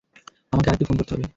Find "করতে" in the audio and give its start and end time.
0.97-1.13